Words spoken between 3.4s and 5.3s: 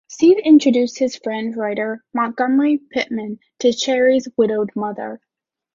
to Sherry's widowed mother.